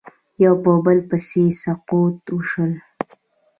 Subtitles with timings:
[0.43, 2.73] یو په بل پسې سقوط شول